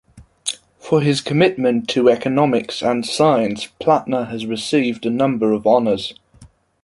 For 0.79 1.01
his 1.01 1.21
commitment 1.21 1.87
to 1.89 2.09
economics 2.09 2.81
and 2.81 3.05
science, 3.05 3.67
Plattner 3.79 4.23
has 4.31 4.47
received 4.47 5.05
a 5.05 5.11
number 5.11 5.51
of 5.51 5.67
honours. 5.67 6.15